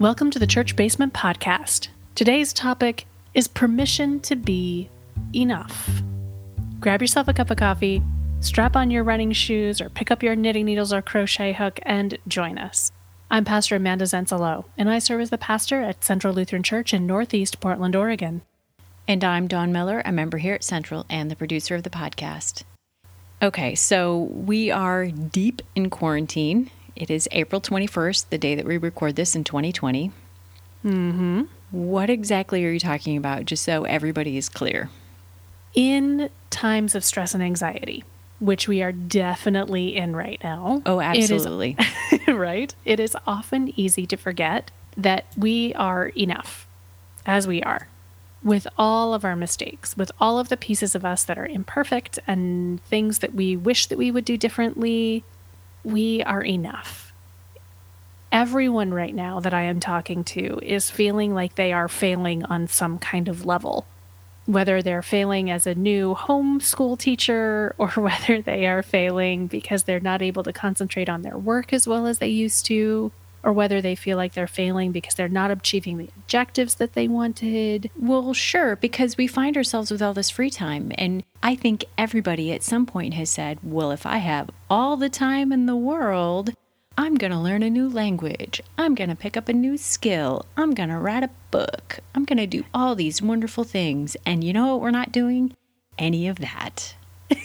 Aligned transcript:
Welcome 0.00 0.32
to 0.32 0.40
the 0.40 0.46
Church 0.48 0.74
Basement 0.74 1.14
Podcast. 1.14 1.86
Today's 2.16 2.52
topic 2.52 3.06
is 3.32 3.46
permission 3.46 4.18
to 4.20 4.34
be 4.34 4.90
enough. 5.32 5.88
Grab 6.80 7.00
yourself 7.00 7.28
a 7.28 7.32
cup 7.32 7.48
of 7.48 7.58
coffee, 7.58 8.02
strap 8.40 8.74
on 8.74 8.90
your 8.90 9.04
running 9.04 9.30
shoes, 9.30 9.80
or 9.80 9.88
pick 9.88 10.10
up 10.10 10.20
your 10.20 10.34
knitting 10.34 10.64
needles 10.64 10.92
or 10.92 11.00
crochet 11.00 11.52
hook 11.52 11.78
and 11.84 12.18
join 12.26 12.58
us. 12.58 12.90
I'm 13.30 13.44
Pastor 13.44 13.76
Amanda 13.76 14.04
Zentz-Alo, 14.04 14.64
and 14.76 14.90
I 14.90 14.98
serve 14.98 15.20
as 15.20 15.30
the 15.30 15.38
pastor 15.38 15.80
at 15.80 16.02
Central 16.02 16.34
Lutheran 16.34 16.64
Church 16.64 16.92
in 16.92 17.06
Northeast 17.06 17.60
Portland, 17.60 17.94
Oregon. 17.94 18.42
And 19.06 19.22
I'm 19.22 19.46
Dawn 19.46 19.70
Miller, 19.70 20.02
a 20.04 20.10
member 20.10 20.38
here 20.38 20.54
at 20.54 20.64
Central 20.64 21.06
and 21.08 21.30
the 21.30 21.36
producer 21.36 21.76
of 21.76 21.84
the 21.84 21.90
podcast. 21.90 22.64
Okay, 23.40 23.76
so 23.76 24.22
we 24.22 24.72
are 24.72 25.06
deep 25.06 25.62
in 25.76 25.88
quarantine. 25.88 26.68
It 26.96 27.10
is 27.10 27.28
April 27.32 27.60
21st, 27.60 28.26
the 28.30 28.38
day 28.38 28.54
that 28.54 28.64
we 28.64 28.76
record 28.76 29.16
this 29.16 29.34
in 29.34 29.44
2020. 29.44 30.12
Mm-hmm. 30.84 31.42
What 31.70 32.08
exactly 32.08 32.64
are 32.64 32.70
you 32.70 32.78
talking 32.78 33.16
about, 33.16 33.46
just 33.46 33.64
so 33.64 33.84
everybody 33.84 34.36
is 34.36 34.48
clear? 34.48 34.90
In 35.74 36.30
times 36.50 36.94
of 36.94 37.02
stress 37.04 37.34
and 37.34 37.42
anxiety, 37.42 38.04
which 38.38 38.68
we 38.68 38.82
are 38.82 38.92
definitely 38.92 39.96
in 39.96 40.14
right 40.14 40.40
now. 40.44 40.82
Oh, 40.86 41.00
absolutely. 41.00 41.76
It 42.12 42.28
is, 42.28 42.34
right? 42.34 42.74
It 42.84 43.00
is 43.00 43.16
often 43.26 43.72
easy 43.78 44.06
to 44.06 44.16
forget 44.16 44.70
that 44.96 45.26
we 45.36 45.74
are 45.74 46.08
enough 46.08 46.68
as 47.26 47.48
we 47.48 47.60
are 47.62 47.88
with 48.44 48.68
all 48.76 49.14
of 49.14 49.24
our 49.24 49.34
mistakes, 49.34 49.96
with 49.96 50.12
all 50.20 50.38
of 50.38 50.50
the 50.50 50.56
pieces 50.56 50.94
of 50.94 51.04
us 51.04 51.24
that 51.24 51.38
are 51.38 51.46
imperfect 51.46 52.18
and 52.26 52.80
things 52.84 53.20
that 53.20 53.34
we 53.34 53.56
wish 53.56 53.86
that 53.86 53.98
we 53.98 54.10
would 54.10 54.24
do 54.24 54.36
differently, 54.36 55.24
we 55.84 56.22
are 56.22 56.42
enough. 56.42 57.12
Everyone 58.32 58.92
right 58.92 59.14
now 59.14 59.38
that 59.40 59.54
I 59.54 59.62
am 59.62 59.78
talking 59.78 60.24
to 60.24 60.58
is 60.60 60.90
feeling 60.90 61.34
like 61.34 61.54
they 61.54 61.72
are 61.72 61.88
failing 61.88 62.44
on 62.44 62.66
some 62.66 62.98
kind 62.98 63.28
of 63.28 63.46
level. 63.46 63.86
Whether 64.46 64.82
they're 64.82 65.02
failing 65.02 65.50
as 65.50 65.66
a 65.66 65.74
new 65.74 66.14
homeschool 66.14 66.98
teacher 66.98 67.74
or 67.78 67.90
whether 67.90 68.42
they 68.42 68.66
are 68.66 68.82
failing 68.82 69.46
because 69.46 69.84
they're 69.84 70.00
not 70.00 70.22
able 70.22 70.42
to 70.42 70.52
concentrate 70.52 71.08
on 71.08 71.22
their 71.22 71.38
work 71.38 71.72
as 71.72 71.86
well 71.86 72.06
as 72.06 72.18
they 72.18 72.28
used 72.28 72.66
to, 72.66 73.12
or 73.44 73.52
whether 73.52 73.80
they 73.80 73.94
feel 73.94 74.16
like 74.16 74.32
they're 74.32 74.46
failing 74.46 74.90
because 74.90 75.14
they're 75.14 75.28
not 75.28 75.50
achieving 75.50 75.98
the 75.98 76.08
objectives 76.16 76.76
that 76.76 76.94
they 76.94 77.06
wanted. 77.06 77.90
Well, 77.96 78.32
sure, 78.32 78.74
because 78.74 79.16
we 79.16 79.26
find 79.26 79.56
ourselves 79.56 79.90
with 79.90 80.00
all 80.00 80.14
this 80.14 80.30
free 80.30 80.50
time. 80.50 80.90
And 80.96 81.22
I 81.42 81.54
think 81.54 81.84
everybody 81.98 82.52
at 82.52 82.62
some 82.62 82.86
point 82.86 83.14
has 83.14 83.28
said, 83.28 83.58
well, 83.62 83.90
if 83.90 84.06
I 84.06 84.16
have 84.16 84.50
all 84.70 84.96
the 84.96 85.10
time 85.10 85.52
in 85.52 85.66
the 85.66 85.76
world, 85.76 86.54
I'm 86.96 87.16
going 87.16 87.32
to 87.32 87.38
learn 87.38 87.62
a 87.62 87.70
new 87.70 87.88
language. 87.88 88.62
I'm 88.78 88.94
going 88.94 89.10
to 89.10 89.16
pick 89.16 89.36
up 89.36 89.48
a 89.48 89.52
new 89.52 89.76
skill. 89.76 90.46
I'm 90.56 90.72
going 90.72 90.88
to 90.88 90.98
write 90.98 91.24
a 91.24 91.30
book. 91.50 91.98
I'm 92.14 92.24
going 92.24 92.38
to 92.38 92.46
do 92.46 92.64
all 92.72 92.94
these 92.94 93.20
wonderful 93.20 93.64
things. 93.64 94.16
And 94.24 94.42
you 94.42 94.52
know 94.52 94.68
what 94.68 94.80
we're 94.80 94.90
not 94.90 95.12
doing? 95.12 95.54
Any 95.98 96.28
of 96.28 96.38
that. 96.38 96.94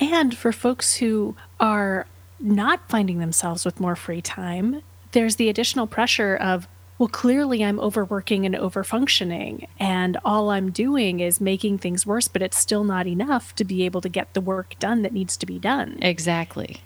and 0.00 0.36
for 0.36 0.52
folks 0.52 0.96
who 0.96 1.34
are 1.58 2.06
not 2.40 2.90
finding 2.90 3.20
themselves 3.20 3.64
with 3.64 3.80
more 3.80 3.96
free 3.96 4.20
time, 4.20 4.82
there's 5.14 5.36
the 5.36 5.48
additional 5.48 5.86
pressure 5.86 6.36
of, 6.36 6.68
well, 6.98 7.08
clearly 7.08 7.64
I'm 7.64 7.80
overworking 7.80 8.44
and 8.44 8.54
overfunctioning, 8.54 9.66
and 9.80 10.16
all 10.24 10.50
I'm 10.50 10.70
doing 10.70 11.20
is 11.20 11.40
making 11.40 11.78
things 11.78 12.06
worse, 12.06 12.28
but 12.28 12.42
it's 12.42 12.58
still 12.58 12.84
not 12.84 13.06
enough 13.06 13.54
to 13.56 13.64
be 13.64 13.84
able 13.84 14.00
to 14.02 14.08
get 14.08 14.34
the 14.34 14.40
work 14.40 14.78
done 14.78 15.02
that 15.02 15.12
needs 15.12 15.36
to 15.38 15.46
be 15.46 15.58
done. 15.58 15.98
Exactly. 16.02 16.82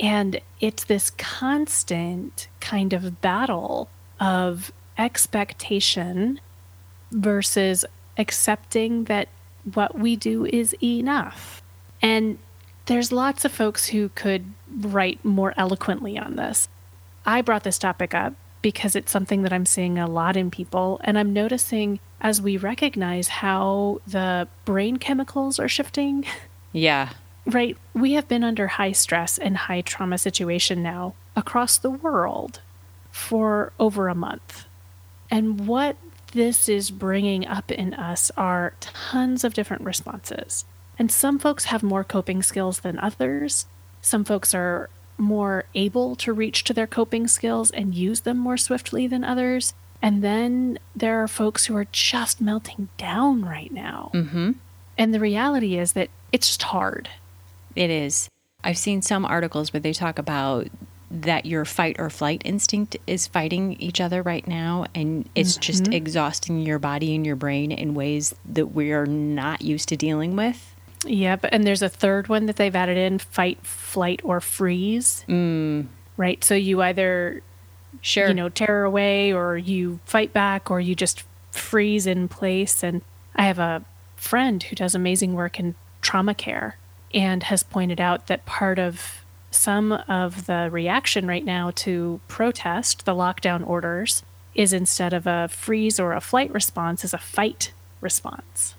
And 0.00 0.40
it's 0.60 0.84
this 0.84 1.10
constant 1.10 2.48
kind 2.60 2.92
of 2.92 3.20
battle 3.20 3.88
of 4.20 4.72
expectation 4.96 6.40
versus 7.10 7.84
accepting 8.16 9.04
that 9.04 9.28
what 9.74 9.98
we 9.98 10.16
do 10.16 10.44
is 10.46 10.74
enough. 10.82 11.62
And 12.02 12.38
there's 12.86 13.12
lots 13.12 13.44
of 13.44 13.52
folks 13.52 13.88
who 13.88 14.08
could 14.10 14.52
write 14.80 15.24
more 15.24 15.54
eloquently 15.56 16.18
on 16.18 16.36
this. 16.36 16.68
I 17.28 17.42
brought 17.42 17.62
this 17.62 17.78
topic 17.78 18.14
up 18.14 18.32
because 18.62 18.96
it's 18.96 19.12
something 19.12 19.42
that 19.42 19.52
I'm 19.52 19.66
seeing 19.66 19.98
a 19.98 20.08
lot 20.08 20.34
in 20.34 20.50
people. 20.50 20.98
And 21.04 21.18
I'm 21.18 21.34
noticing 21.34 22.00
as 22.22 22.40
we 22.40 22.56
recognize 22.56 23.28
how 23.28 24.00
the 24.06 24.48
brain 24.64 24.96
chemicals 24.96 25.58
are 25.58 25.68
shifting. 25.68 26.24
Yeah. 26.72 27.10
Right. 27.46 27.76
We 27.94 28.12
have 28.12 28.28
been 28.28 28.44
under 28.44 28.66
high 28.66 28.92
stress 28.92 29.36
and 29.36 29.56
high 29.56 29.82
trauma 29.82 30.16
situation 30.16 30.82
now 30.82 31.14
across 31.36 31.76
the 31.78 31.90
world 31.90 32.60
for 33.10 33.72
over 33.78 34.08
a 34.08 34.14
month. 34.14 34.66
And 35.30 35.66
what 35.66 35.96
this 36.32 36.68
is 36.68 36.90
bringing 36.90 37.46
up 37.46 37.70
in 37.70 37.92
us 37.94 38.30
are 38.36 38.74
tons 38.80 39.44
of 39.44 39.54
different 39.54 39.82
responses. 39.82 40.64
And 40.98 41.12
some 41.12 41.38
folks 41.38 41.64
have 41.64 41.82
more 41.82 42.04
coping 42.04 42.42
skills 42.42 42.80
than 42.80 42.98
others. 42.98 43.66
Some 44.00 44.24
folks 44.24 44.54
are 44.54 44.88
more 45.18 45.64
able 45.74 46.16
to 46.16 46.32
reach 46.32 46.64
to 46.64 46.72
their 46.72 46.86
coping 46.86 47.26
skills 47.26 47.70
and 47.70 47.94
use 47.94 48.20
them 48.20 48.38
more 48.38 48.56
swiftly 48.56 49.06
than 49.06 49.24
others. 49.24 49.74
And 50.00 50.22
then 50.22 50.78
there 50.94 51.22
are 51.22 51.28
folks 51.28 51.66
who 51.66 51.76
are 51.76 51.88
just 51.90 52.40
melting 52.40 52.88
down 52.96 53.44
right 53.44 53.72
now. 53.72 54.10
Mm-hmm. 54.14 54.52
And 54.96 55.14
the 55.14 55.20
reality 55.20 55.76
is 55.76 55.92
that 55.92 56.08
it's 56.32 56.48
just 56.48 56.62
hard. 56.64 57.08
It 57.74 57.90
is. 57.90 58.28
I've 58.62 58.78
seen 58.78 59.02
some 59.02 59.24
articles 59.24 59.72
where 59.72 59.80
they 59.80 59.92
talk 59.92 60.18
about 60.18 60.68
that 61.10 61.46
your 61.46 61.64
fight 61.64 61.96
or 61.98 62.10
flight 62.10 62.42
instinct 62.44 62.96
is 63.06 63.26
fighting 63.26 63.80
each 63.80 64.00
other 64.00 64.22
right 64.22 64.46
now 64.46 64.84
and 64.94 65.28
it's 65.34 65.54
mm-hmm. 65.54 65.62
just 65.62 65.88
exhausting 65.88 66.60
your 66.60 66.78
body 66.78 67.14
and 67.14 67.24
your 67.24 67.36
brain 67.36 67.72
in 67.72 67.94
ways 67.94 68.34
that 68.44 68.66
we 68.66 68.92
are 68.92 69.06
not 69.06 69.62
used 69.62 69.88
to 69.88 69.96
dealing 69.96 70.36
with. 70.36 70.74
Yep. 71.04 71.46
And 71.52 71.64
there's 71.64 71.82
a 71.82 71.88
third 71.88 72.28
one 72.28 72.46
that 72.46 72.56
they've 72.56 72.74
added 72.74 72.96
in 72.96 73.18
fight, 73.18 73.64
flight, 73.64 74.20
or 74.24 74.40
freeze. 74.40 75.24
Mm. 75.28 75.86
Right. 76.16 76.42
So 76.42 76.54
you 76.54 76.82
either, 76.82 77.42
sure. 78.00 78.28
you 78.28 78.34
know, 78.34 78.48
tear 78.48 78.84
away 78.84 79.32
or 79.32 79.56
you 79.56 80.00
fight 80.04 80.32
back 80.32 80.70
or 80.70 80.80
you 80.80 80.94
just 80.94 81.24
freeze 81.50 82.06
in 82.06 82.28
place. 82.28 82.82
And 82.82 83.02
I 83.36 83.44
have 83.44 83.58
a 83.58 83.84
friend 84.16 84.62
who 84.62 84.76
does 84.76 84.94
amazing 84.94 85.34
work 85.34 85.60
in 85.60 85.74
trauma 86.00 86.34
care 86.34 86.76
and 87.14 87.44
has 87.44 87.62
pointed 87.62 88.00
out 88.00 88.26
that 88.26 88.44
part 88.46 88.78
of 88.78 89.24
some 89.50 89.92
of 89.92 90.46
the 90.46 90.68
reaction 90.70 91.26
right 91.26 91.44
now 91.44 91.70
to 91.74 92.20
protest 92.28 93.04
the 93.06 93.14
lockdown 93.14 93.66
orders 93.66 94.22
is 94.54 94.72
instead 94.72 95.12
of 95.12 95.26
a 95.26 95.48
freeze 95.48 95.98
or 95.98 96.12
a 96.12 96.20
flight 96.20 96.52
response 96.52 97.04
is 97.04 97.14
a 97.14 97.18
fight 97.18 97.72
response 98.00 98.74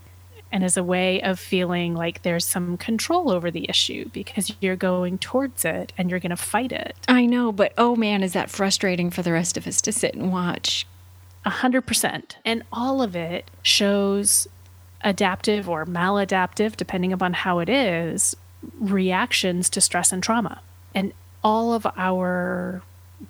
and 0.51 0.63
as 0.63 0.77
a 0.77 0.83
way 0.83 1.21
of 1.21 1.39
feeling 1.39 1.93
like 1.93 2.23
there's 2.23 2.45
some 2.45 2.77
control 2.77 3.31
over 3.31 3.51
the 3.51 3.69
issue 3.69 4.09
because 4.09 4.53
you're 4.59 4.75
going 4.75 5.17
towards 5.17 5.63
it 5.63 5.93
and 5.97 6.09
you're 6.09 6.19
going 6.19 6.29
to 6.31 6.35
fight 6.35 6.71
it. 6.71 6.95
I 7.07 7.25
know, 7.25 7.51
but 7.51 7.73
oh 7.77 7.95
man, 7.95 8.23
is 8.23 8.33
that 8.33 8.49
frustrating 8.49 9.11
for 9.11 9.21
the 9.21 9.31
rest 9.31 9.57
of 9.57 9.67
us 9.67 9.81
to 9.81 9.91
sit 9.91 10.15
and 10.15 10.31
watch. 10.31 10.87
A 11.45 11.49
hundred 11.49 11.83
percent. 11.83 12.37
And 12.43 12.63
all 12.71 13.01
of 13.01 13.15
it 13.15 13.49
shows 13.61 14.47
adaptive 15.01 15.69
or 15.69 15.85
maladaptive, 15.85 16.75
depending 16.75 17.13
upon 17.13 17.33
how 17.33 17.59
it 17.59 17.69
is, 17.69 18.35
reactions 18.79 19.69
to 19.69 19.81
stress 19.81 20.11
and 20.11 20.21
trauma. 20.21 20.61
And 20.93 21.13
all 21.43 21.73
of 21.73 21.87
our 21.95 22.81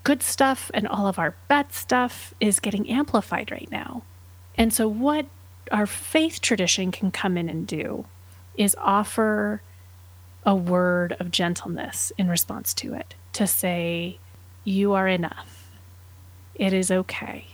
good 0.03 0.23
stuff 0.23 0.71
and 0.73 0.87
all 0.87 1.07
of 1.07 1.19
our 1.19 1.35
bad 1.47 1.73
stuff 1.73 2.33
is 2.39 2.59
getting 2.59 2.89
amplified 2.89 3.51
right 3.51 3.69
now. 3.71 4.03
And 4.55 4.73
so, 4.73 4.87
what 4.87 5.27
our 5.71 5.85
faith 5.85 6.41
tradition 6.41 6.91
can 6.91 7.11
come 7.11 7.37
in 7.37 7.49
and 7.49 7.65
do 7.65 8.05
is 8.55 8.75
offer 8.79 9.61
a 10.45 10.55
word 10.55 11.15
of 11.19 11.31
gentleness 11.31 12.11
in 12.17 12.29
response 12.29 12.73
to 12.73 12.93
it 12.93 13.15
to 13.33 13.47
say, 13.47 14.19
You 14.63 14.93
are 14.93 15.07
enough. 15.07 15.71
It 16.55 16.73
is 16.73 16.91
okay. 16.91 17.45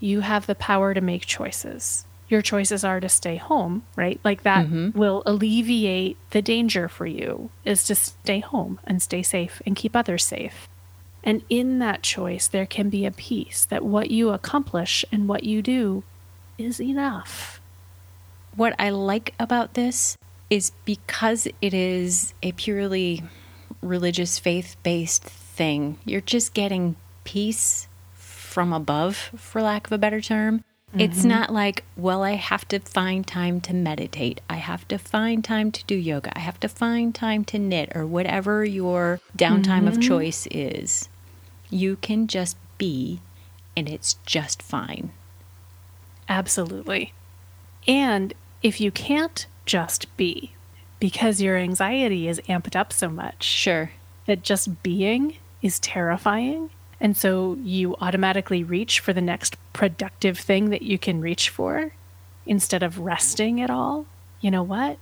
You 0.00 0.20
have 0.20 0.46
the 0.46 0.54
power 0.54 0.94
to 0.94 1.00
make 1.00 1.26
choices. 1.26 2.04
Your 2.28 2.42
choices 2.42 2.84
are 2.84 3.00
to 3.00 3.08
stay 3.08 3.36
home, 3.36 3.84
right? 3.96 4.18
Like 4.24 4.42
that 4.42 4.66
mm-hmm. 4.66 4.98
will 4.98 5.22
alleviate 5.26 6.16
the 6.30 6.42
danger 6.42 6.88
for 6.88 7.06
you, 7.06 7.50
is 7.64 7.84
to 7.84 7.94
stay 7.94 8.40
home 8.40 8.80
and 8.84 9.00
stay 9.02 9.22
safe 9.22 9.62
and 9.66 9.76
keep 9.76 9.94
others 9.94 10.24
safe. 10.24 10.68
And 11.22 11.42
in 11.48 11.78
that 11.78 12.02
choice, 12.02 12.48
there 12.48 12.66
can 12.66 12.90
be 12.90 13.06
a 13.06 13.10
peace 13.10 13.64
that 13.66 13.84
what 13.84 14.10
you 14.10 14.30
accomplish 14.30 15.04
and 15.12 15.28
what 15.28 15.44
you 15.44 15.62
do 15.62 16.02
is 16.58 16.80
enough. 16.80 17.60
What 18.56 18.74
I 18.78 18.90
like 18.90 19.34
about 19.38 19.74
this 19.74 20.16
is 20.50 20.72
because 20.84 21.48
it 21.60 21.74
is 21.74 22.34
a 22.42 22.52
purely 22.52 23.22
religious, 23.82 24.38
faith 24.38 24.76
based 24.82 25.24
thing, 25.24 25.98
you're 26.04 26.20
just 26.20 26.54
getting 26.54 26.96
peace 27.24 27.88
from 28.14 28.72
above, 28.72 29.16
for 29.36 29.62
lack 29.62 29.86
of 29.86 29.92
a 29.92 29.98
better 29.98 30.20
term. 30.20 30.64
Mm-hmm. 30.90 31.00
It's 31.00 31.24
not 31.24 31.52
like, 31.52 31.84
well, 31.96 32.22
I 32.22 32.32
have 32.32 32.68
to 32.68 32.78
find 32.78 33.26
time 33.26 33.60
to 33.62 33.74
meditate. 33.74 34.40
I 34.48 34.56
have 34.56 34.86
to 34.88 34.98
find 34.98 35.42
time 35.42 35.72
to 35.72 35.84
do 35.86 35.96
yoga. 35.96 36.36
I 36.36 36.40
have 36.40 36.60
to 36.60 36.68
find 36.68 37.14
time 37.14 37.44
to 37.46 37.58
knit 37.58 37.92
or 37.96 38.06
whatever 38.06 38.64
your 38.64 39.20
downtime 39.36 39.84
mm-hmm. 39.84 39.88
of 39.88 40.00
choice 40.00 40.46
is. 40.52 41.08
You 41.68 41.96
can 41.96 42.28
just 42.28 42.56
be 42.78 43.20
and 43.76 43.88
it's 43.88 44.14
just 44.24 44.62
fine. 44.62 45.12
Absolutely. 46.28 47.12
And 47.86 48.34
if 48.62 48.80
you 48.80 48.90
can't 48.90 49.46
just 49.66 50.14
be 50.16 50.52
because 51.00 51.40
your 51.40 51.56
anxiety 51.56 52.28
is 52.28 52.40
amped 52.48 52.76
up 52.76 52.92
so 52.92 53.08
much 53.10 53.42
Sure. 53.44 53.90
that 54.26 54.42
just 54.42 54.82
being 54.82 55.36
is 55.62 55.78
terrifying, 55.80 56.70
and 57.00 57.16
so 57.16 57.58
you 57.62 57.96
automatically 58.00 58.62
reach 58.64 59.00
for 59.00 59.12
the 59.12 59.20
next 59.20 59.56
productive 59.72 60.38
thing 60.38 60.70
that 60.70 60.82
you 60.82 60.98
can 60.98 61.20
reach 61.20 61.50
for 61.50 61.92
instead 62.46 62.82
of 62.82 62.98
resting 63.00 63.60
at 63.60 63.70
all, 63.70 64.06
you 64.40 64.50
know 64.50 64.62
what? 64.62 64.98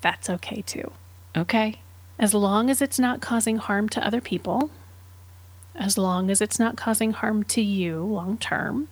That's 0.00 0.30
okay 0.30 0.62
too. 0.62 0.92
Okay. 1.36 1.80
As 2.18 2.34
long 2.34 2.70
as 2.70 2.80
it's 2.82 2.98
not 2.98 3.20
causing 3.20 3.56
harm 3.56 3.88
to 3.90 4.04
other 4.04 4.20
people, 4.20 4.70
as 5.74 5.96
long 5.96 6.30
as 6.30 6.40
it's 6.40 6.58
not 6.58 6.76
causing 6.76 7.12
harm 7.12 7.44
to 7.44 7.60
you 7.62 8.02
long 8.04 8.36
term, 8.38 8.88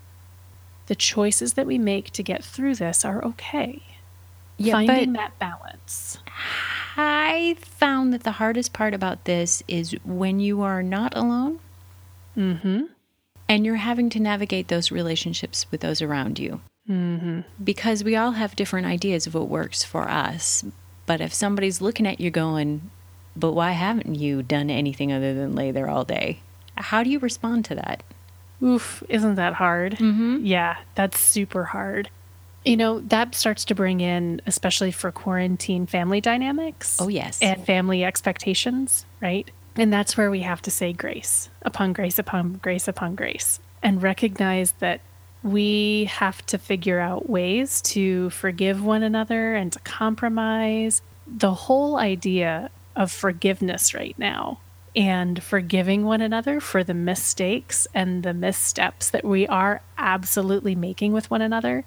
the 0.89 0.95
choices 0.97 1.55
that 1.55 1.67
we 1.67 1.79
make 1.79 2.11
to 2.11 2.23
get 2.23 2.45
through 2.45 2.75
this 2.75 3.05
are 3.05 3.25
okay. 3.25 3.81
Yeah, 4.59 4.73
Finding 4.73 5.13
that 5.13 5.39
balance. 5.39 6.19
I 6.97 7.57
found 7.61 8.13
that 8.13 8.25
the 8.25 8.33
hardest 8.33 8.73
part 8.73 8.93
about 8.93 9.25
this 9.25 9.63
is 9.69 9.93
when 10.05 10.41
you 10.41 10.63
are 10.63 10.83
not 10.83 11.17
alone 11.17 11.61
Mm-hmm. 12.37 12.83
and 13.49 13.67
you're 13.67 13.77
having 13.77 14.11
to 14.11 14.21
navigate 14.21 14.69
those 14.69 14.93
relationships 14.93 15.67
with 15.71 15.81
those 15.81 16.01
around 16.03 16.39
you. 16.39 16.61
Mm-hmm. 16.89 17.41
Because 17.63 18.05
we 18.05 18.15
all 18.17 18.33
have 18.33 18.55
different 18.57 18.87
ideas 18.87 19.27
of 19.27 19.35
what 19.35 19.49
works 19.49 19.83
for 19.83 20.09
us. 20.09 20.65
But 21.07 21.21
if 21.21 21.33
somebody's 21.35 21.81
looking 21.81 22.07
at 22.07 22.21
you 22.21 22.31
going, 22.31 22.91
but 23.37 23.53
why 23.53 23.73
haven't 23.73 24.15
you 24.17 24.43
done 24.43 24.71
anything 24.71 25.13
other 25.13 25.35
than 25.35 25.55
lay 25.55 25.71
there 25.73 25.89
all 25.89 26.05
day? 26.05 26.41
How 26.77 27.03
do 27.03 27.11
you 27.11 27.19
respond 27.19 27.65
to 27.67 27.75
that? 27.75 28.03
Oof, 28.63 29.03
isn't 29.09 29.37
that 29.37 29.55
hard? 29.55 29.93
Mm-hmm. 29.93 30.45
Yeah, 30.45 30.77
that's 30.95 31.19
super 31.19 31.65
hard. 31.65 32.11
You 32.65 32.77
know, 32.77 33.01
that 33.01 33.35
starts 33.35 33.65
to 33.67 33.75
bring 33.75 34.01
in, 34.01 34.43
especially 34.47 34.91
for 34.91 35.13
quarantine 35.13 35.87
family 35.87 36.21
dynamics. 36.21 36.99
Oh, 37.01 37.09
yes. 37.09 37.41
And 37.41 37.65
family 37.65 38.05
expectations, 38.05 39.07
right? 39.21 39.51
And 39.77 39.93
that's 39.93 40.17
where 40.17 40.31
we 40.31 40.41
have 40.41 40.61
to 40.63 40.71
say 40.71 40.93
grace 40.93 41.49
upon 41.63 41.93
grace 41.93 42.19
upon 42.19 42.55
grace 42.55 42.89
upon 42.89 43.15
grace 43.15 43.61
and 43.81 44.03
recognize 44.03 44.73
that 44.81 45.01
we 45.45 46.07
have 46.07 46.45
to 46.47 46.59
figure 46.59 46.99
out 46.99 47.31
ways 47.31 47.81
to 47.83 48.29
forgive 48.31 48.85
one 48.85 49.05
another 49.05 49.55
and 49.55 49.73
to 49.73 49.79
compromise. 49.81 51.01
The 51.29 51.55
whole 51.55 51.97
idea 51.97 52.71
of 52.97 53.13
forgiveness 53.13 53.95
right 53.95 54.19
now 54.19 54.59
and 54.97 55.43
forgiving 55.43 56.05
one 56.05 56.21
another 56.21 56.61
for 56.61 56.83
the 56.83 56.95
mistakes 56.95 57.87
and 57.95 58.23
the 58.23 58.35
missteps 58.35 59.11
that 59.11 59.25
we 59.25 59.47
are 59.47 59.83
absolutely 59.97 60.75
making 60.75 61.13
with 61.13 61.31
one 61.31 61.43
another, 61.43 61.85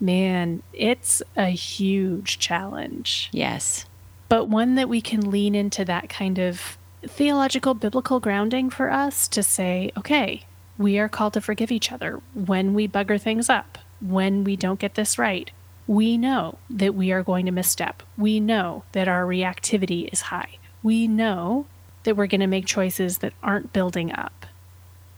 man, 0.00 0.62
it's 0.72 1.22
a 1.36 1.48
huge 1.48 2.38
challenge 2.38 3.28
Yes. 3.32 3.86
but 4.28 4.46
one 4.48 4.74
that 4.74 4.88
we 4.88 5.00
can 5.00 5.30
lean 5.30 5.54
into 5.54 5.84
that 5.84 6.08
kind 6.08 6.38
of 6.38 6.76
theological, 7.06 7.74
biblical 7.74 8.20
grounding 8.20 8.68
for 8.70 8.90
us 8.90 9.28
to 9.28 9.42
say, 9.42 9.90
okay, 9.96 10.42
we 10.78 10.98
are 10.98 11.08
called 11.08 11.32
to 11.34 11.40
forgive 11.40 11.70
each 11.72 11.90
other 11.92 12.20
when 12.34 12.74
we 12.74 12.86
bugger 12.88 13.20
things 13.20 13.48
up, 13.48 13.78
when 14.00 14.44
we 14.44 14.56
don't 14.56 14.80
get 14.80 14.94
this 14.94 15.18
right. 15.18 15.50
We 15.86 16.18
know 16.18 16.58
that 16.68 16.94
we 16.96 17.12
are 17.12 17.22
going 17.22 17.46
to 17.46 17.52
misstep. 17.52 18.02
We 18.18 18.40
know 18.40 18.82
that 18.92 19.06
our 19.08 19.24
reactivity 19.24 20.12
is 20.12 20.22
high. 20.22 20.58
We 20.82 21.06
know 21.06 21.66
that 22.06 22.16
we're 22.16 22.26
going 22.26 22.40
to 22.40 22.46
make 22.46 22.64
choices 22.64 23.18
that 23.18 23.34
aren't 23.42 23.74
building 23.74 24.10
up. 24.12 24.46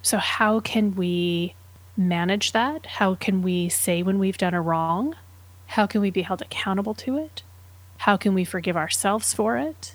So, 0.02 0.18
how 0.18 0.58
can 0.60 0.96
we 0.96 1.54
manage 1.96 2.52
that? 2.52 2.86
How 2.86 3.14
can 3.14 3.42
we 3.42 3.68
say 3.68 4.02
when 4.02 4.18
we've 4.18 4.38
done 4.38 4.54
a 4.54 4.60
wrong? 4.60 5.14
How 5.66 5.86
can 5.86 6.00
we 6.00 6.10
be 6.10 6.22
held 6.22 6.42
accountable 6.42 6.94
to 6.94 7.18
it? 7.18 7.42
How 7.98 8.16
can 8.16 8.34
we 8.34 8.44
forgive 8.44 8.76
ourselves 8.76 9.34
for 9.34 9.56
it? 9.56 9.94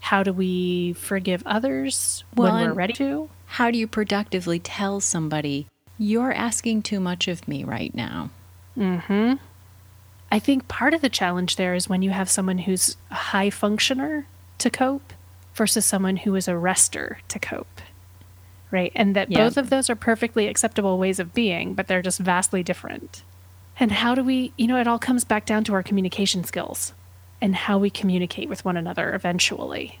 How 0.00 0.22
do 0.22 0.32
we 0.32 0.94
forgive 0.94 1.42
others 1.46 2.24
Well, 2.34 2.54
when 2.54 2.68
we're 2.68 2.74
ready 2.74 2.92
to? 2.94 3.28
How 3.46 3.70
do 3.70 3.78
you 3.78 3.86
productively 3.86 4.58
tell 4.58 5.00
somebody, 5.00 5.66
you're 5.98 6.32
asking 6.32 6.82
too 6.82 7.00
much 7.00 7.28
of 7.28 7.46
me 7.46 7.64
right 7.64 7.94
now? 7.94 8.30
Mm-hmm. 8.76 9.34
I 10.30 10.38
think 10.38 10.68
part 10.68 10.94
of 10.94 11.00
the 11.00 11.08
challenge 11.08 11.56
there 11.56 11.74
is 11.74 11.88
when 11.88 12.02
you 12.02 12.10
have 12.10 12.28
someone 12.30 12.58
who's 12.58 12.96
a 13.10 13.14
high 13.14 13.50
functioner 13.50 14.24
to 14.58 14.70
cope 14.70 15.12
versus 15.58 15.84
someone 15.84 16.16
who 16.16 16.34
is 16.34 16.48
a 16.48 16.56
rester 16.56 17.18
to 17.28 17.38
cope. 17.38 17.80
Right? 18.70 18.92
And 18.94 19.14
that 19.16 19.30
Yeah. 19.30 19.44
both 19.44 19.56
of 19.56 19.70
those 19.70 19.90
are 19.90 19.96
perfectly 19.96 20.46
acceptable 20.46 20.98
ways 20.98 21.18
of 21.18 21.34
being, 21.34 21.74
but 21.74 21.86
they're 21.86 22.02
just 22.02 22.18
vastly 22.18 22.62
different. 22.62 23.22
And 23.80 23.92
how 23.92 24.14
do 24.14 24.22
we, 24.24 24.52
you 24.56 24.66
know, 24.66 24.76
it 24.80 24.86
all 24.88 24.98
comes 24.98 25.24
back 25.24 25.44
down 25.46 25.64
to 25.64 25.74
our 25.74 25.82
communication 25.82 26.44
skills 26.44 26.92
and 27.40 27.54
how 27.54 27.78
we 27.78 27.90
communicate 27.90 28.48
with 28.48 28.64
one 28.64 28.76
another 28.76 29.14
eventually. 29.14 30.00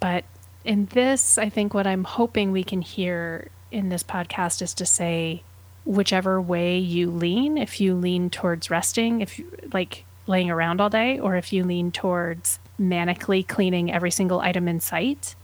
But 0.00 0.24
in 0.64 0.86
this, 0.86 1.38
I 1.38 1.48
think 1.48 1.74
what 1.74 1.86
I'm 1.86 2.04
hoping 2.04 2.50
we 2.52 2.64
can 2.64 2.82
hear 2.82 3.48
in 3.70 3.88
this 3.88 4.02
podcast 4.02 4.60
is 4.62 4.74
to 4.74 4.84
say, 4.86 5.42
whichever 5.84 6.40
way 6.40 6.78
you 6.78 7.10
lean, 7.10 7.56
if 7.56 7.80
you 7.80 7.94
lean 7.94 8.30
towards 8.30 8.70
resting, 8.70 9.20
if 9.20 9.38
you 9.38 9.46
like 9.72 10.04
laying 10.26 10.50
around 10.50 10.80
all 10.80 10.90
day, 10.90 11.18
or 11.18 11.36
if 11.36 11.52
you 11.52 11.64
lean 11.64 11.90
towards 11.90 12.58
manically 12.80 13.46
cleaning 13.46 13.92
every 13.92 14.10
single 14.10 14.40
item 14.40 14.68
in 14.68 14.80
sight 14.80 15.34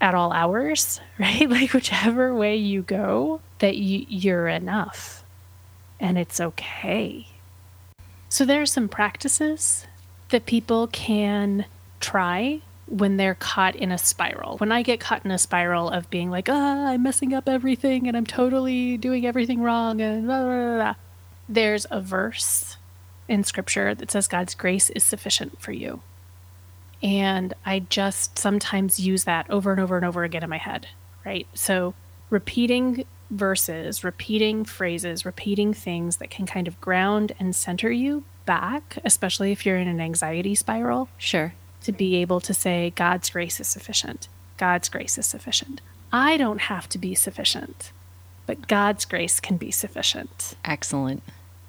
at 0.00 0.14
all 0.14 0.32
hours, 0.32 1.00
right? 1.18 1.48
Like 1.48 1.72
whichever 1.72 2.34
way 2.34 2.56
you 2.56 2.82
go, 2.82 3.40
that 3.58 3.76
you, 3.76 4.06
you're 4.08 4.48
enough 4.48 5.24
and 6.00 6.18
it's 6.18 6.40
okay. 6.40 7.26
So 8.28 8.44
there 8.44 8.62
are 8.62 8.66
some 8.66 8.88
practices 8.88 9.86
that 10.28 10.46
people 10.46 10.86
can 10.88 11.64
try 12.00 12.60
when 12.86 13.16
they're 13.16 13.34
caught 13.34 13.76
in 13.76 13.90
a 13.92 13.98
spiral. 13.98 14.58
When 14.58 14.72
I 14.72 14.82
get 14.82 15.00
caught 15.00 15.24
in 15.24 15.30
a 15.30 15.38
spiral 15.38 15.90
of 15.90 16.08
being 16.10 16.30
like, 16.30 16.48
ah, 16.48 16.88
I'm 16.88 17.02
messing 17.02 17.34
up 17.34 17.48
everything 17.48 18.06
and 18.06 18.16
I'm 18.16 18.26
totally 18.26 18.96
doing 18.96 19.26
everything 19.26 19.60
wrong 19.60 20.00
and 20.00 20.26
blah, 20.26 20.42
blah, 20.42 20.54
blah, 20.54 20.76
blah. 20.76 20.94
There's 21.48 21.86
a 21.90 22.00
verse 22.00 22.76
in 23.28 23.44
scripture 23.44 23.94
that 23.94 24.10
says 24.10 24.26
God's 24.28 24.54
grace 24.54 24.90
is 24.90 25.04
sufficient 25.04 25.60
for 25.60 25.72
you. 25.72 26.02
And 27.02 27.54
I 27.64 27.80
just 27.80 28.38
sometimes 28.38 28.98
use 28.98 29.24
that 29.24 29.48
over 29.50 29.70
and 29.70 29.80
over 29.80 29.96
and 29.96 30.04
over 30.04 30.24
again 30.24 30.42
in 30.42 30.50
my 30.50 30.58
head, 30.58 30.88
right? 31.24 31.46
So 31.54 31.94
repeating 32.30 33.04
verses, 33.30 34.02
repeating 34.02 34.64
phrases, 34.64 35.24
repeating 35.24 35.74
things 35.74 36.16
that 36.16 36.30
can 36.30 36.46
kind 36.46 36.66
of 36.66 36.80
ground 36.80 37.32
and 37.38 37.54
center 37.54 37.90
you 37.90 38.24
back, 38.46 38.98
especially 39.04 39.52
if 39.52 39.64
you're 39.66 39.76
in 39.76 39.88
an 39.88 40.00
anxiety 40.00 40.54
spiral 40.54 41.08
Sure. 41.18 41.52
to 41.82 41.92
be 41.92 42.16
able 42.16 42.40
to 42.40 42.54
say, 42.54 42.92
God's 42.96 43.30
grace 43.30 43.60
is 43.60 43.68
sufficient. 43.68 44.28
God's 44.56 44.88
grace 44.88 45.18
is 45.18 45.26
sufficient. 45.26 45.80
I 46.12 46.36
don't 46.38 46.62
have 46.62 46.88
to 46.88 46.98
be 46.98 47.14
sufficient, 47.14 47.92
but 48.46 48.66
God's 48.66 49.04
grace 49.04 49.38
can 49.40 49.58
be 49.58 49.70
sufficient, 49.70 50.56
Excellent. 50.64 51.22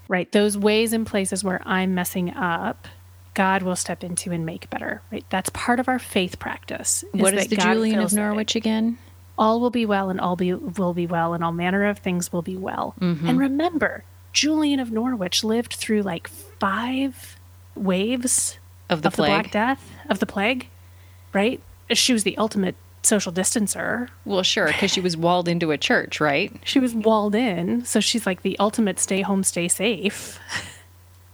Right? 0.10 0.30
Those 0.34 0.58
ways 0.58 0.92
and 0.92 1.08
places 1.08 1.42
where 1.42 1.62
I'm 1.66 1.96
messing 1.96 2.34
up, 2.34 2.90
God 3.36 3.64
will 3.64 3.78
step 3.78 4.04
into 4.04 4.32
and 4.32 4.46
make 4.46 4.70
better, 4.70 5.02
right? 5.14 5.24
That's 5.30 5.50
part 5.52 5.80
of 5.80 5.88
our 5.88 6.00
faith 6.00 6.40
practice. 6.40 7.06
what 7.14 7.34
is 7.34 7.48
the 7.48 7.56
God 7.56 7.76
Julian 7.76 8.00
of 8.00 8.12
Norwich 8.12 8.58
again? 8.58 8.98
All 9.38 9.62
will 9.62 9.70
be 9.70 9.86
well, 9.86 10.10
and 10.10 10.20
all 10.20 10.36
be, 10.36 10.54
will 10.54 10.94
be 10.94 11.08
well, 11.08 11.34
and 11.34 11.42
all 11.42 11.54
manner 11.54 11.86
of 11.86 12.00
things 12.00 12.34
will 12.34 12.42
be 12.42 12.58
well. 12.58 12.96
Mm-hmm. 13.00 13.30
And 13.30 13.40
remember, 13.40 14.04
Julian 14.34 14.82
of 14.82 14.92
Norwich 14.92 15.46
lived 15.46 15.74
through 15.76 16.02
like 16.02 16.28
five 16.28 17.38
waves 17.76 18.60
Of 18.90 19.04
the 19.04 19.08
of 19.08 19.16
the. 19.16 19.30
Black 19.44 19.52
Death, 19.52 19.92
of 20.10 20.20
the 20.20 20.26
plague, 20.26 20.68
right? 21.32 21.62
She 21.92 22.12
was 22.12 22.24
the 22.24 22.38
ultimate 22.38 22.76
social 23.10 23.34
distancer. 23.34 24.08
Well, 24.24 24.44
sure, 24.44 24.68
because 24.68 24.92
she 24.92 25.02
was 25.02 25.18
walled 25.18 25.48
into 25.50 25.72
a 25.72 25.78
church, 25.78 26.22
right? 26.22 26.54
She 26.64 26.80
was 26.80 26.94
walled 26.94 27.36
in, 27.36 27.84
so 27.84 28.00
she's 28.00 28.26
like 28.26 28.42
the 28.44 28.58
ultimate 28.60 29.00
stay 29.00 29.22
home, 29.22 29.44
stay 29.44 29.68
safe. 29.68 30.40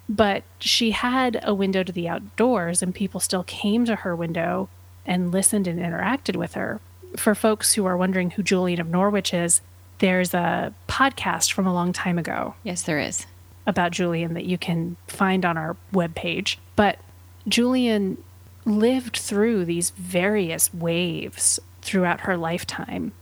but 0.10 0.44
she 0.60 0.92
had 0.92 1.40
a 1.44 1.54
window 1.54 1.84
to 1.84 1.92
the 1.92 2.08
outdoors, 2.08 2.82
and 2.82 2.94
people 2.96 3.20
still 3.20 3.44
came 3.44 3.86
to 3.86 3.98
her 3.98 4.16
window 4.16 4.70
and 5.06 5.32
listened 5.32 5.68
and 5.68 5.80
interacted 5.80 6.36
with 6.36 6.54
her. 6.54 6.80
For 7.18 7.36
folks 7.36 7.74
who 7.74 7.86
are 7.86 7.96
wondering 7.98 8.32
who 8.32 8.44
Julian 8.44 8.82
of 8.82 8.88
Norwich 8.88 9.34
is, 9.34 9.62
there's 10.00 10.34
a 10.34 10.74
podcast 10.88 11.52
from 11.54 11.66
a 11.68 11.74
long 11.74 11.94
time 11.94 12.18
ago 12.18 12.56
Yes, 12.64 12.82
there 12.82 13.00
is. 13.00 13.26
about 13.66 13.92
Julian 13.92 14.34
that 14.34 14.46
you 14.46 14.58
can 14.58 14.98
find 15.08 15.46
on 15.46 15.58
our 15.58 15.78
webpage. 15.94 16.58
But 16.76 17.00
Julian 17.48 18.18
lived 18.66 19.18
through 19.18 19.66
these 19.66 19.92
various 19.92 20.74
waves 20.74 21.60
throughout 21.82 22.22
her 22.22 22.36
lifetime, 22.36 23.14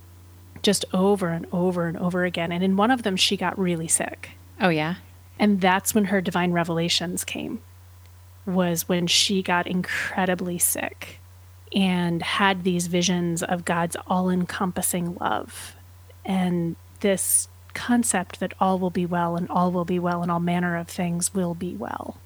just 0.62 0.86
over 0.94 1.30
and 1.30 1.46
over 1.52 1.88
and 1.88 1.98
over 1.98 2.24
again. 2.24 2.52
And 2.52 2.64
in 2.64 2.78
one 2.78 2.92
of 2.92 3.04
them, 3.04 3.16
she 3.16 3.36
got 3.36 3.60
really 3.60 3.88
sick. 3.88 4.32
Oh, 4.62 4.70
yeah. 4.70 4.96
And 5.38 5.60
that's 5.60 5.94
when 5.94 6.06
her 6.06 6.22
divine 6.22 6.54
revelations 6.54 7.24
came, 7.24 7.62
was 8.46 8.88
when 8.88 9.08
she 9.08 9.42
got 9.42 9.68
incredibly 9.68 10.58
sick 10.58 11.20
and 11.76 12.22
had 12.22 12.64
these 12.64 12.88
visions 12.88 13.44
of 13.44 13.66
God's 13.66 13.98
all 14.08 14.30
encompassing 14.30 15.16
love 15.16 15.76
and 16.24 16.76
this 17.02 17.50
concept 17.74 18.40
that 18.40 18.54
all 18.60 18.78
will 18.80 18.92
be 18.92 19.06
well 19.06 19.36
and 19.36 19.50
all 19.50 19.72
will 19.72 19.86
be 19.86 20.00
well 20.00 20.22
and 20.22 20.32
all 20.32 20.40
manner 20.40 20.78
of 20.78 20.88
things 20.88 21.34
will 21.34 21.56
be 21.56 21.76
well. 21.76 22.18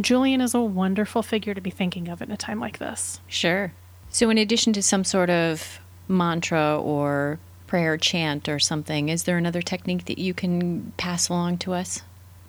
Julian 0.00 0.40
is 0.40 0.54
a 0.54 0.60
wonderful 0.60 1.22
figure 1.22 1.54
to 1.54 1.60
be 1.60 1.70
thinking 1.70 2.08
of 2.08 2.22
in 2.22 2.30
a 2.30 2.36
time 2.36 2.60
like 2.60 2.78
this. 2.78 3.20
Sure. 3.26 3.72
So, 4.10 4.30
in 4.30 4.38
addition 4.38 4.72
to 4.74 4.82
some 4.82 5.04
sort 5.04 5.28
of 5.30 5.80
mantra 6.06 6.78
or 6.80 7.38
prayer 7.66 7.96
chant 7.98 8.48
or 8.48 8.58
something, 8.58 9.08
is 9.08 9.24
there 9.24 9.36
another 9.36 9.60
technique 9.60 10.06
that 10.06 10.18
you 10.18 10.32
can 10.34 10.92
pass 10.96 11.28
along 11.28 11.58
to 11.58 11.74
us? 11.74 12.02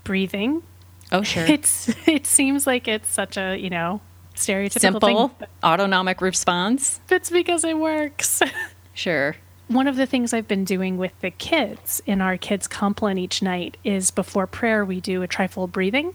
Breathing. 0.04 0.64
Oh, 1.12 1.24
sure. 1.24 1.46
It's 1.50 1.90
it 2.08 2.26
seems 2.26 2.68
like 2.68 2.88
it's 2.88 3.10
such 3.10 3.36
a, 3.36 3.58
you 3.58 3.70
know, 3.70 4.00
stereotypical 4.36 4.80
Simple, 4.80 5.28
thing. 5.30 5.48
autonomic 5.64 6.22
response. 6.22 7.02
It's 7.10 7.30
because 7.30 7.64
it 7.64 7.78
works. 7.78 8.42
Sure. 8.96 9.38
One 9.70 9.88
of 9.88 9.96
the 9.96 10.06
things 10.06 10.34
I've 10.34 10.48
been 10.50 10.66
doing 10.66 10.98
with 10.98 11.18
the 11.22 11.32
kids 11.32 12.02
in 12.06 12.20
our 12.20 12.36
kids' 12.36 12.68
compline 12.68 13.18
each 13.18 13.42
night 13.42 13.78
is 13.86 14.12
before 14.12 14.46
prayer, 14.46 14.84
we 14.84 15.00
do 15.00 15.24
a 15.24 15.28
trifold 15.28 15.72
breathing. 15.72 16.14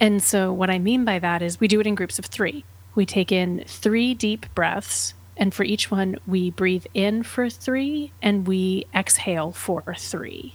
And 0.00 0.22
so, 0.22 0.52
what 0.52 0.70
I 0.70 0.78
mean 0.78 1.04
by 1.04 1.18
that 1.18 1.42
is 1.42 1.60
we 1.60 1.68
do 1.68 1.78
it 1.78 1.86
in 1.86 1.94
groups 1.94 2.18
of 2.18 2.24
three. 2.24 2.64
We 2.94 3.06
take 3.06 3.30
in 3.30 3.62
three 3.66 4.14
deep 4.14 4.46
breaths, 4.54 5.14
and 5.36 5.54
for 5.54 5.64
each 5.64 5.90
one, 5.90 6.16
we 6.26 6.50
breathe 6.50 6.86
in 6.92 7.22
for 7.22 7.48
three 7.48 8.12
and 8.20 8.46
we 8.46 8.86
exhale 8.94 9.52
for 9.52 9.94
three. 9.96 10.54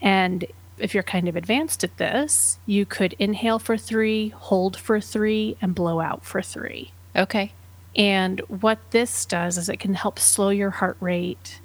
And 0.00 0.44
if 0.78 0.94
you're 0.94 1.02
kind 1.02 1.28
of 1.28 1.36
advanced 1.36 1.84
at 1.84 1.96
this, 1.98 2.58
you 2.64 2.86
could 2.86 3.14
inhale 3.18 3.58
for 3.58 3.76
three, 3.76 4.28
hold 4.30 4.76
for 4.76 5.00
three, 5.00 5.56
and 5.60 5.74
blow 5.74 6.00
out 6.00 6.24
for 6.24 6.42
three. 6.42 6.92
Okay. 7.14 7.52
And 7.96 8.40
what 8.48 8.78
this 8.92 9.26
does 9.26 9.58
is 9.58 9.68
it 9.68 9.80
can 9.80 9.94
help 9.94 10.18
slow 10.18 10.50
your 10.50 10.70
heart 10.70 10.96
rate. 11.00 11.60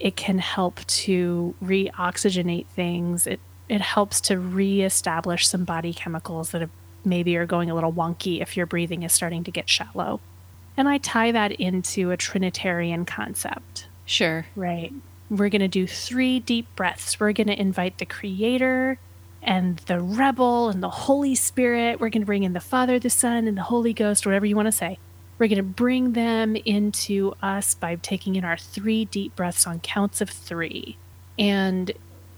It 0.00 0.16
can 0.16 0.38
help 0.38 0.84
to 0.86 1.54
reoxygenate 1.62 2.66
things. 2.66 3.28
It 3.28 3.40
it 3.68 3.80
helps 3.80 4.20
to 4.22 4.38
reestablish 4.38 5.46
some 5.48 5.64
body 5.64 5.92
chemicals 5.92 6.50
that 6.50 6.60
have, 6.60 6.70
maybe 7.04 7.36
are 7.36 7.46
going 7.46 7.70
a 7.70 7.74
little 7.74 7.92
wonky 7.92 8.40
if 8.42 8.56
your 8.56 8.66
breathing 8.66 9.02
is 9.02 9.12
starting 9.12 9.44
to 9.44 9.50
get 9.50 9.68
shallow. 9.68 10.20
And 10.76 10.88
I 10.88 10.98
tie 10.98 11.32
that 11.32 11.52
into 11.52 12.10
a 12.10 12.16
trinitarian 12.16 13.04
concept, 13.04 13.86
Sure. 14.04 14.46
right? 14.56 14.92
We're 15.30 15.48
going 15.48 15.60
to 15.60 15.68
do 15.68 15.86
three 15.86 16.40
deep 16.40 16.66
breaths. 16.76 17.18
We're 17.18 17.32
going 17.32 17.46
to 17.48 17.58
invite 17.60 17.98
the 17.98 18.06
creator 18.06 18.98
and 19.42 19.78
the 19.86 20.00
rebel 20.00 20.68
and 20.68 20.82
the 20.82 20.90
Holy 20.90 21.34
Spirit. 21.34 22.00
We're 22.00 22.10
going 22.10 22.22
to 22.22 22.26
bring 22.26 22.42
in 22.44 22.52
the 22.52 22.60
Father, 22.60 22.98
the 22.98 23.10
Son, 23.10 23.46
and 23.46 23.56
the 23.56 23.62
Holy 23.62 23.92
Ghost, 23.92 24.24
whatever 24.26 24.46
you 24.46 24.56
want 24.56 24.66
to 24.68 24.72
say. 24.72 24.98
We're 25.38 25.48
going 25.48 25.56
to 25.56 25.62
bring 25.62 26.12
them 26.12 26.54
into 26.56 27.34
us 27.42 27.74
by 27.74 27.96
taking 27.96 28.36
in 28.36 28.44
our 28.44 28.56
three 28.56 29.06
deep 29.06 29.34
breaths 29.34 29.66
on 29.66 29.80
counts 29.80 30.20
of 30.20 30.30
three. 30.30 30.96
And 31.38 31.90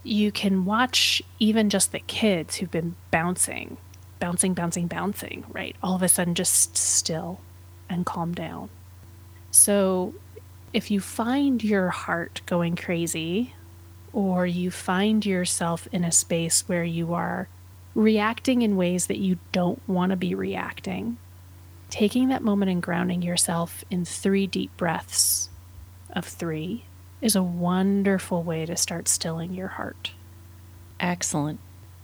you 0.04 0.30
can 0.30 0.64
watch 0.64 1.23
even 1.38 1.70
just 1.70 1.90
the 1.90 2.00
kids 2.00 2.56
who've 2.56 2.70
been 2.70 2.94
bouncing, 3.11 3.78
bouncing, 4.20 4.54
bouncing, 4.54 4.87
bouncing, 4.87 5.44
right? 5.49 5.75
All 5.82 5.96
of 5.96 6.02
a 6.02 6.08
sudden 6.08 6.34
just 6.34 6.76
still 6.76 7.40
and 7.88 8.06
calm 8.06 8.32
down. 8.32 8.68
So 9.50 10.14
if 10.73 10.90
you 10.90 11.00
find 11.00 11.64
your 11.64 11.88
heart 11.88 12.42
going 12.46 12.76
crazy, 12.76 13.54
or 14.12 14.46
you 14.46 14.70
find 14.70 15.26
yourself 15.26 15.88
in 15.90 16.04
a 16.04 16.12
space 16.12 16.68
where 16.68 16.84
you 16.84 17.14
are 17.14 17.49
reacting 17.94 18.62
in 18.62 18.76
ways 18.76 19.08
that 19.08 19.18
you 19.18 19.38
don't 19.50 19.80
want 19.88 20.11
to 20.11 20.16
be 20.16 20.34
reacting, 20.34 21.16
taking 21.90 22.28
that 22.28 22.42
moment 22.42 22.70
and 22.70 22.82
grounding 22.82 23.23
yourself 23.23 23.84
in 23.90 24.04
three 24.04 24.46
deep 24.46 24.75
breaths 24.76 25.49
of 26.11 26.25
three 26.25 26.84
is 27.25 27.35
a 27.35 27.43
wonderful 27.43 28.43
way 28.43 28.66
to 28.66 28.76
start 28.76 29.09
stilling 29.09 29.54
your 29.54 29.69
heart. 29.69 30.12
Excellent. 31.00 31.59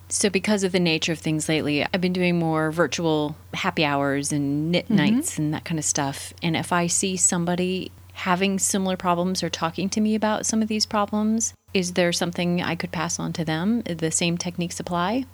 So, 0.08 0.30
because 0.30 0.64
of 0.64 0.72
the 0.72 0.80
nature 0.80 1.12
of 1.12 1.20
things 1.20 1.48
lately, 1.48 1.84
I've 1.84 2.00
been 2.00 2.14
doing 2.14 2.38
more 2.38 2.72
virtual 2.72 3.36
happy 3.54 3.84
hours 3.84 4.32
and 4.32 4.72
knit 4.72 4.86
mm-hmm. 4.86 4.96
nights 4.96 5.38
and 5.38 5.54
that 5.54 5.64
kind 5.64 5.78
of 5.78 5.84
stuff. 5.84 6.32
And 6.42 6.56
if 6.56 6.72
I 6.72 6.88
see 6.88 7.16
somebody 7.16 7.92
having 8.14 8.58
similar 8.58 8.96
problems 8.96 9.42
or 9.42 9.50
talking 9.50 9.88
to 9.90 10.00
me 10.00 10.14
about 10.14 10.46
some 10.46 10.62
of 10.62 10.68
these 10.68 10.86
problems, 10.86 11.54
is 11.72 11.92
there 11.92 12.12
something 12.12 12.62
I 12.62 12.74
could 12.74 12.90
pass 12.90 13.20
on 13.20 13.32
to 13.34 13.44
them? 13.44 13.82
The 13.82 14.10
same 14.10 14.36
techniques 14.36 14.80
apply? 14.80 15.26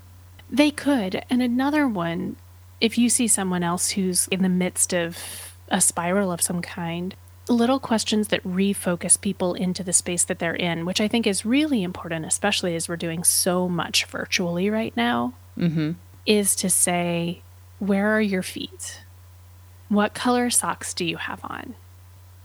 They 0.50 0.72
could. 0.72 1.24
And 1.30 1.40
another 1.40 1.88
one, 1.88 2.36
if 2.80 2.98
you 2.98 3.08
see 3.08 3.28
someone 3.28 3.62
else 3.62 3.90
who's 3.90 4.26
in 4.28 4.42
the 4.42 4.48
midst 4.48 4.92
of 4.92 5.54
a 5.68 5.80
spiral 5.80 6.30
of 6.32 6.42
some 6.42 6.60
kind, 6.60 7.14
little 7.48 7.78
questions 7.78 8.28
that 8.28 8.42
refocus 8.44 9.20
people 9.20 9.54
into 9.54 9.84
the 9.84 9.92
space 9.92 10.24
that 10.24 10.38
they're 10.38 10.54
in, 10.54 10.84
which 10.84 11.00
I 11.00 11.08
think 11.08 11.26
is 11.26 11.46
really 11.46 11.82
important, 11.82 12.24
especially 12.26 12.74
as 12.74 12.88
we're 12.88 12.96
doing 12.96 13.24
so 13.24 13.68
much 13.68 14.04
virtually 14.06 14.70
right 14.70 14.96
now, 14.96 15.34
Mm-hmm. 15.56 15.92
is 16.26 16.54
to 16.56 16.68
say, 16.68 17.40
Where 17.78 18.14
are 18.14 18.20
your 18.20 18.42
feet? 18.42 19.00
What 19.88 20.12
color 20.12 20.50
socks 20.50 20.92
do 20.92 21.04
you 21.04 21.16
have 21.16 21.40
on? 21.44 21.76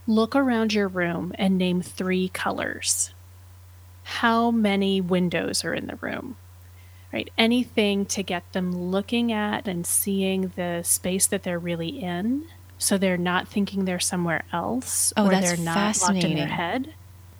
Look 0.07 0.35
around 0.35 0.73
your 0.73 0.87
room 0.87 1.33
and 1.35 1.57
name 1.57 1.81
three 1.81 2.29
colors. 2.29 3.13
How 4.03 4.49
many 4.51 5.01
windows 5.01 5.65
are 5.65 5.73
in 5.73 5.87
the 5.87 5.97
room? 5.97 6.37
Right? 7.11 7.29
Anything 7.37 8.05
to 8.07 8.23
get 8.23 8.49
them 8.53 8.71
looking 8.71 9.31
at 9.33 9.67
and 9.67 9.85
seeing 9.85 10.53
the 10.55 10.81
space 10.83 11.27
that 11.27 11.43
they're 11.43 11.59
really 11.59 12.01
in 12.01 12.45
so 12.81 12.97
they're 12.97 13.17
not 13.17 13.47
thinking 13.47 13.85
they're 13.85 13.99
somewhere 13.99 14.43
else 14.51 15.13
Oh, 15.15 15.27
or 15.27 15.29
that's 15.31 15.45
they're 15.55 15.65
not 15.65 16.01
locked 16.01 16.23
in 16.23 16.35
their 16.35 16.47
head. 16.47 16.93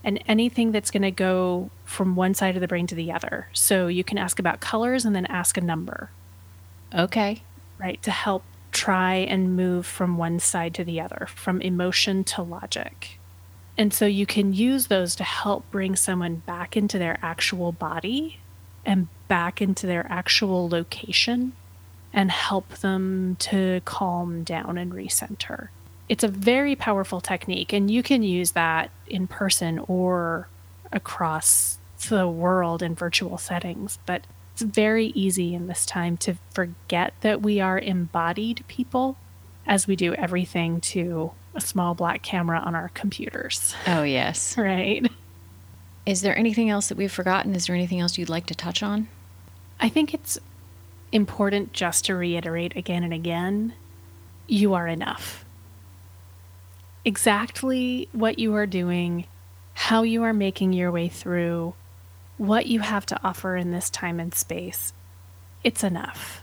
And 0.03 0.23
anything 0.27 0.71
that's 0.71 0.91
going 0.91 1.01
to 1.03 1.11
go 1.11 1.69
from 1.83 2.15
one 2.15 2.33
side 2.33 2.55
of 2.55 2.61
the 2.61 2.67
brain 2.67 2.87
to 2.87 2.95
the 2.95 3.11
other. 3.11 3.47
So 3.53 3.87
you 3.87 4.03
can 4.03 4.17
ask 4.17 4.39
about 4.39 4.59
colors 4.59 5.03
and 5.05 5.15
then 5.15 5.25
ask 5.27 5.57
a 5.57 5.61
number 5.61 6.11
Okay. 6.93 7.43
right? 7.77 8.01
To 8.03 8.11
help 8.11 8.43
try 8.71 9.15
and 9.15 9.55
move 9.55 9.85
from 9.85 10.17
one 10.17 10.39
side 10.39 10.73
to 10.75 10.83
the 10.83 11.01
other, 11.01 11.27
from 11.35 11.61
emotion 11.61 12.23
to 12.25 12.41
logic. 12.41 13.19
And 13.77 13.93
so 13.93 14.05
you 14.05 14.25
can 14.25 14.53
use 14.53 14.87
those 14.87 15.15
to 15.15 15.23
help 15.23 15.69
bring 15.71 15.95
someone 15.95 16.37
back 16.37 16.77
into 16.77 16.99
their 16.99 17.17
actual 17.21 17.71
body 17.71 18.39
and 18.85 19.07
back 19.27 19.61
into 19.61 19.87
their 19.87 20.05
actual 20.11 20.69
location 20.69 21.53
and 22.13 22.29
help 22.31 22.69
them 22.79 23.35
to 23.39 23.81
calm 23.85 24.43
down 24.43 24.77
and 24.77 24.91
recenter. 24.91 25.69
It's 26.09 26.23
a 26.23 26.27
very 26.27 26.75
powerful 26.75 27.21
technique, 27.21 27.71
and 27.71 27.89
you 27.89 28.03
can 28.03 28.21
use 28.23 28.51
that 28.51 28.91
in 29.07 29.27
person 29.27 29.79
or 29.87 30.47
across 30.91 31.77
the 32.09 32.27
world 32.27 32.81
in 32.83 32.95
virtual 32.95 33.37
settings. 33.37 33.97
But 34.05 34.25
it's 34.53 34.61
very 34.61 35.07
easy 35.07 35.53
in 35.55 35.67
this 35.67 35.85
time 35.85 36.17
to 36.17 36.35
forget 36.53 37.13
that 37.21 37.41
we 37.41 37.61
are 37.61 37.79
embodied 37.79 38.65
people 38.67 39.15
as 39.65 39.87
we 39.87 39.95
do 39.95 40.13
everything 40.15 40.81
to 40.81 41.31
a 41.55 41.61
small 41.61 41.93
black 41.93 42.21
camera 42.23 42.59
on 42.59 42.75
our 42.75 42.89
computers, 42.89 43.73
Oh, 43.87 44.03
yes. 44.03 44.57
right? 44.57 45.09
Is 46.05 46.21
there 46.21 46.37
anything 46.37 46.69
else 46.69 46.87
that 46.89 46.97
we've 46.97 47.11
forgotten? 47.11 47.55
Is 47.55 47.67
there 47.67 47.75
anything 47.75 47.99
else 47.99 48.17
you'd 48.17 48.27
like 48.29 48.47
to 48.47 48.55
touch 48.55 48.81
on? 48.83 49.07
I 49.79 49.87
think 49.87 50.13
it's 50.13 50.39
important 51.11 51.73
just 51.73 52.05
to 52.05 52.15
reiterate 52.15 52.75
again 52.75 53.03
and 53.03 53.13
again 53.13 53.73
you 54.47 54.73
are 54.73 54.87
enough. 54.87 55.45
Exactly 57.03 58.07
what 58.11 58.37
you 58.37 58.53
are 58.55 58.67
doing, 58.67 59.25
how 59.73 60.03
you 60.03 60.23
are 60.23 60.33
making 60.33 60.73
your 60.73 60.91
way 60.91 61.07
through, 61.07 61.73
what 62.37 62.67
you 62.67 62.81
have 62.81 63.05
to 63.07 63.19
offer 63.23 63.55
in 63.55 63.71
this 63.71 63.89
time 63.89 64.19
and 64.19 64.33
space, 64.33 64.93
it's 65.63 65.83
enough. 65.83 66.41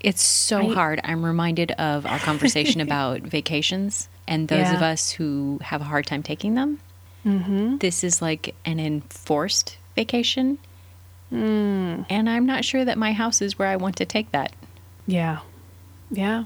It's 0.00 0.22
so 0.22 0.58
Right. 0.58 0.74
hard. 0.74 1.00
I'm 1.04 1.24
reminded 1.24 1.72
of 1.72 2.06
our 2.06 2.18
conversation 2.18 2.80
about 2.86 3.20
vacations 3.20 4.08
and 4.26 4.48
those 4.48 4.70
of 4.70 4.82
us 4.82 5.10
who 5.10 5.58
have 5.62 5.80
a 5.80 5.84
hard 5.84 6.06
time 6.06 6.22
taking 6.22 6.54
them. 6.54 6.78
Mm-hmm. 7.26 7.78
This 7.78 8.02
is 8.02 8.22
like 8.22 8.54
an 8.64 8.80
enforced 8.80 9.76
vacation. 9.94 10.58
Mm. 11.32 12.06
And 12.10 12.28
I'm 12.28 12.46
not 12.46 12.64
sure 12.64 12.84
that 12.84 12.98
my 12.98 13.12
house 13.12 13.40
is 13.40 13.58
where 13.58 13.68
I 13.68 13.76
want 13.76 13.96
to 13.96 14.04
take 14.04 14.32
that. 14.32 14.52
Yeah. 15.06 15.40
Yeah. 16.10 16.44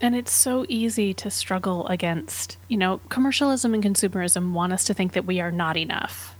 And 0.00 0.16
it's 0.16 0.32
so 0.32 0.66
easy 0.68 1.14
to 1.14 1.30
struggle 1.30 1.86
against, 1.86 2.56
you 2.66 2.76
know, 2.76 3.00
commercialism 3.08 3.74
and 3.74 3.84
consumerism 3.84 4.52
want 4.52 4.72
us 4.72 4.84
to 4.84 4.94
think 4.94 5.12
that 5.12 5.26
we 5.26 5.40
are 5.40 5.52
not 5.52 5.76
enough. 5.76 6.34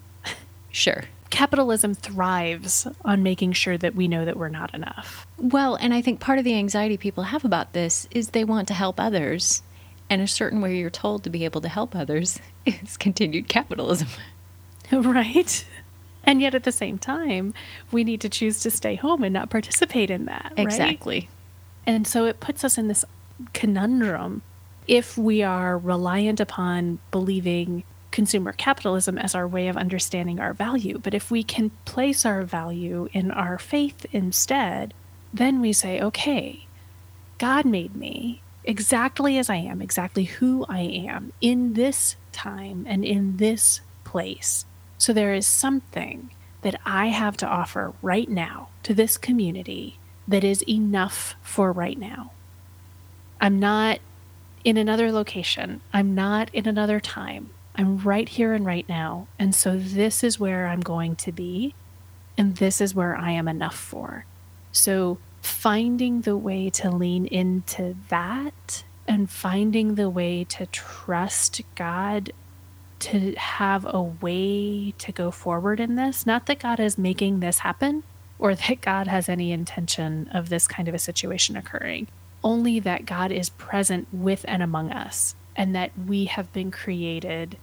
Sure. 0.73 1.05
Capitalism 1.31 1.95
thrives 1.95 2.87
on 3.05 3.23
making 3.23 3.53
sure 3.53 3.79
that 3.79 3.95
we 3.95 4.09
know 4.09 4.25
that 4.25 4.37
we're 4.37 4.49
not 4.49 4.75
enough. 4.75 5.27
Well, 5.39 5.77
and 5.77 5.95
I 5.95 6.03
think 6.03 6.19
part 6.19 6.39
of 6.39 6.45
the 6.45 6.55
anxiety 6.55 6.97
people 6.97 7.25
have 7.25 7.45
about 7.45 7.73
this 7.73 8.09
is 8.11 8.31
they 8.31 8.45
want 8.45 8.69
to 8.69 8.75
help 8.75 8.99
others. 8.99 9.63
And 10.11 10.21
a 10.21 10.27
certain 10.27 10.61
way 10.61 10.77
you're 10.77 10.91
told 10.91 11.25
to 11.25 11.31
be 11.31 11.45
able 11.45 11.61
to 11.61 11.69
help 11.69 11.95
others 11.95 12.41
is 12.67 12.97
continued 12.97 13.49
capitalism. 13.49 14.09
right? 14.93 15.65
And 16.25 16.41
yet 16.41 16.55
at 16.55 16.65
the 16.65 16.73
same 16.73 16.99
time, 16.99 17.55
we 17.91 18.05
need 18.05 18.21
to 18.21 18.29
choose 18.29 18.61
to 18.61 18.71
stay 18.71 18.95
home 18.95 19.25
and 19.25 19.33
not 19.33 19.51
participate 19.51 20.11
in 20.11 20.27
that. 20.27 20.53
right? 20.57 20.67
Exactly. 20.67 21.29
And 21.87 22.07
so 22.07 22.27
it 22.27 22.41
puts 22.41 22.65
us 22.65 22.79
in 22.79 22.89
this 22.89 23.05
conundrum 23.53 24.43
if 24.87 25.17
we 25.17 25.43
are 25.43 25.79
reliant 25.79 26.41
upon 26.41 26.99
believing 27.11 27.85
consumer 28.11 28.53
capitalism 28.53 29.19
as 29.19 29.35
our 29.35 29.49
way 29.49 29.69
of 29.69 29.77
understanding 29.77 30.39
our 30.39 30.53
value. 30.53 30.99
But 30.99 31.15
if 31.15 31.31
we 31.31 31.43
can 31.43 31.71
place 31.85 32.25
our 32.25 32.43
value 32.43 33.09
in 33.13 33.31
our 33.31 33.59
faith 33.59 34.07
instead, 34.13 34.95
then 35.33 35.61
we 35.61 35.73
say, 35.73 36.01
okay, 36.01 36.67
God 37.39 37.65
made 37.65 37.97
me 37.97 38.43
exactly 38.65 39.39
as 39.39 39.51
I 39.51 39.57
am, 39.57 39.83
exactly 39.83 40.25
who 40.25 40.65
I 40.69 40.81
am 40.81 41.33
in 41.41 41.73
this 41.73 42.17
time 42.31 42.85
and 42.89 43.05
in 43.05 43.39
this 43.39 43.81
place. 44.05 44.67
So 45.03 45.13
there 45.13 45.35
is 45.35 45.49
something 45.49 46.31
that 46.61 46.81
I 46.87 47.07
have 47.07 47.37
to 47.39 47.47
offer 47.49 47.93
right 48.03 48.29
now 48.29 48.69
to 48.85 48.95
this 48.95 49.19
community 49.19 49.99
that 50.29 50.45
is 50.45 50.63
enough 50.69 51.35
for 51.43 51.73
right 51.73 51.99
now. 51.99 52.31
I'm 53.41 53.59
not 53.59 53.99
in 54.63 54.77
another 54.77 55.11
location. 55.11 55.81
I'm 55.93 56.15
not 56.15 56.55
in 56.55 56.69
another 56.69 57.01
time. 57.01 57.51
I'm 57.75 57.99
right 57.99 58.29
here 58.29 58.53
and 58.53 58.65
right 58.65 58.89
now. 58.89 59.27
And 59.41 59.57
so 59.57 59.77
this 59.77 60.23
is 60.23 60.39
where 60.39 60.69
I'm 60.69 60.79
going 60.79 61.17
to 61.17 61.33
be. 61.33 61.75
And 62.39 62.59
this 62.59 62.81
is 62.81 62.95
where 62.95 63.17
I 63.17 63.33
am 63.33 63.49
enough 63.49 63.75
for. 63.75 64.25
So 64.71 65.19
finding 65.41 66.21
the 66.21 66.37
way 66.37 66.71
to 66.71 66.93
lean 66.93 67.27
into 67.27 67.97
that 68.09 68.85
and 69.09 69.29
finding 69.29 69.97
the 69.97 70.09
way 70.09 70.45
to 70.45 70.67
trust 70.67 71.61
God 71.75 72.31
to 73.03 73.35
have 73.35 73.85
a 73.85 74.03
way 74.03 74.93
to 74.99 75.13
go 75.13 75.31
forward 75.31 75.81
in 75.81 75.97
this. 75.97 76.25
Not 76.25 76.47
that 76.47 76.61
God 76.61 76.81
is 76.81 76.97
making 76.97 77.41
this 77.41 77.61
happen 77.61 78.05
or 78.39 78.55
that 78.55 78.81
God 78.81 79.07
has 79.09 79.29
any 79.29 79.53
intention 79.53 80.29
of 80.33 80.49
this 80.49 80.67
kind 80.67 80.89
of 80.89 80.95
a 80.95 80.99
situation 80.99 81.57
occurring, 81.57 82.09
only 82.43 82.81
that 82.81 83.07
God 83.07 83.33
is 83.33 83.51
present 83.51 84.09
with 84.13 84.45
and 84.49 84.63
among 84.63 84.91
us 84.91 85.35
and 85.57 85.75
that 85.75 85.93
we 86.07 86.25
have 86.27 86.53
been 86.53 86.71
created 86.71 87.57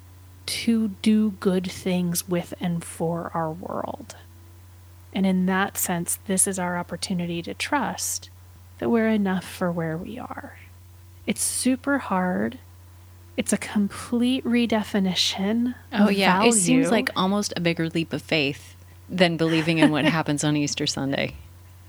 to 0.46 0.90
do 1.02 1.32
good 1.40 1.70
things 1.70 2.28
with 2.28 2.54
and 2.60 2.84
for 2.84 3.32
our 3.34 3.52
world. 3.52 4.16
And 5.14 5.26
in 5.26 5.46
that 5.48 5.78
sense, 5.78 6.20
this 6.28 6.48
is 6.48 6.60
our 6.60 6.78
opportunity 6.78 7.42
to 7.44 7.54
trust 7.54 8.30
that 8.80 8.90
we're 8.90 9.10
enough 9.10 9.46
for 9.46 9.72
where 9.72 9.98
we 9.98 10.18
are. 10.18 10.58
It's 11.26 11.42
super 11.42 12.00
hard. 12.00 12.60
It's 13.40 13.54
a 13.54 13.58
complete 13.58 14.44
redefinition. 14.44 15.74
Oh, 15.94 16.10
yeah. 16.10 16.40
Value. 16.40 16.50
It 16.50 16.56
seems 16.56 16.92
like 16.92 17.10
almost 17.16 17.54
a 17.56 17.62
bigger 17.62 17.88
leap 17.88 18.12
of 18.12 18.22
faith 18.22 18.76
than 19.08 19.38
believing 19.38 19.78
in 19.78 19.92
what 19.92 20.04
happens 20.18 20.44
on 20.44 20.58
Easter 20.58 20.86
Sunday. 20.86 21.36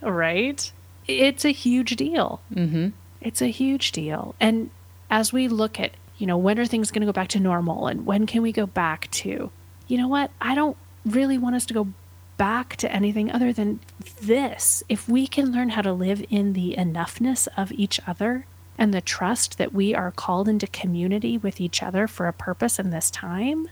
Right? 0.01 0.71
It's 1.09 1.45
a 1.45 1.51
huge 1.51 1.97
deal. 1.97 2.41
Mm-hmm. 2.55 2.91
It's 3.21 3.43
a 3.43 3.49
huge 3.49 3.91
deal. 3.91 4.37
And 4.39 4.71
as 5.11 5.33
we 5.33 5.49
look 5.49 5.81
at, 5.81 5.91
you 6.19 6.27
know, 6.29 6.39
when 6.39 6.57
are 6.61 6.67
things 6.67 6.93
going 6.93 7.01
to 7.01 7.07
go 7.07 7.13
back 7.13 7.27
to 7.31 7.41
normal 7.41 7.89
and 7.89 8.07
when 8.07 8.29
can 8.29 8.43
we 8.43 8.53
go 8.53 8.67
back 8.67 9.11
to, 9.11 9.51
you 9.89 9.99
know 9.99 10.07
what? 10.07 10.31
I 10.41 10.55
don't 10.55 10.77
really 11.05 11.37
want 11.37 11.57
us 11.57 11.67
to 11.67 11.75
go 11.75 11.89
back 12.37 12.77
to 12.77 12.93
anything 12.93 13.29
other 13.29 13.53
than 13.53 13.81
this. 14.23 14.85
If 14.89 15.09
we 15.09 15.27
can 15.27 15.51
learn 15.51 15.71
how 15.71 15.83
to 15.83 15.93
live 15.93 16.25
in 16.31 16.53
the 16.53 16.77
enoughness 16.79 17.49
of 17.57 17.73
each 17.73 17.99
other 18.07 18.47
and 18.81 18.95
the 18.95 19.03
trust 19.03 19.59
that 19.59 19.75
we 19.75 19.95
are 19.95 20.11
called 20.11 20.49
into 20.49 20.67
community 20.67 21.37
with 21.37 21.61
each 21.61 21.83
other 21.83 22.09
for 22.09 22.27
a 22.27 22.33
purpose 22.33 22.79
in 22.79 22.89
this 22.89 23.11
time, 23.11 23.69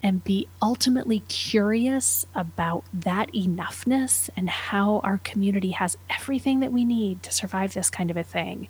and 0.00 0.22
be 0.22 0.46
ultimately 0.62 1.20
curious 1.28 2.24
about 2.36 2.84
that 2.92 3.32
enoughness 3.32 4.30
and 4.36 4.48
how 4.48 5.00
our 5.00 5.18
community 5.24 5.72
has 5.72 5.98
everything 6.08 6.60
that 6.60 6.72
we 6.72 6.84
need 6.84 7.20
to 7.24 7.32
survive 7.32 7.74
this 7.74 7.90
kind 7.90 8.12
of 8.12 8.16
a 8.16 8.22
thing. 8.22 8.68